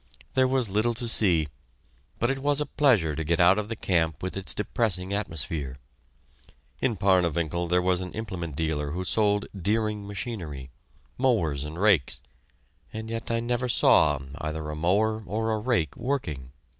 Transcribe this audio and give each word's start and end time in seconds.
There 0.33 0.47
was 0.47 0.67
little 0.67 0.95
to 0.95 1.07
see, 1.07 1.47
but 2.17 2.31
it 2.31 2.39
was 2.39 2.59
a 2.59 2.65
pleasure 2.65 3.15
to 3.15 3.23
get 3.23 3.39
out 3.39 3.59
of 3.59 3.69
the 3.69 3.75
camp 3.75 4.23
with 4.23 4.35
its 4.35 4.55
depressing 4.55 5.13
atmosphere. 5.13 5.77
In 6.79 6.97
Parnewinkel 6.97 7.67
there 7.67 7.83
was 7.83 8.01
an 8.01 8.11
implement 8.13 8.55
dealer 8.55 8.93
who 8.93 9.03
sold 9.03 9.45
"Deering" 9.55 10.07
machinery, 10.07 10.71
mowers 11.19 11.63
and 11.63 11.77
rakes, 11.79 12.19
and 12.91 13.11
yet 13.11 13.29
I 13.29 13.41
never 13.41 13.69
saw 13.69 14.17
either 14.39 14.71
a 14.71 14.75
mower 14.75 15.21
or 15.27 15.51
a 15.51 15.59
rake 15.59 15.95
working. 15.95 16.51